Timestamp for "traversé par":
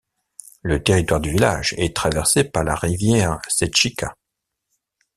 1.95-2.63